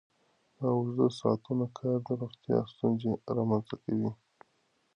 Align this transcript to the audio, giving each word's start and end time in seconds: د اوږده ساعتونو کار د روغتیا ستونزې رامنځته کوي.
د 0.57 0.59
اوږده 0.73 1.07
ساعتونو 1.19 1.65
کار 1.77 1.97
د 2.07 2.09
روغتیا 2.21 2.57
ستونزې 2.73 3.11
رامنځته 3.37 3.75
کوي. 3.83 4.11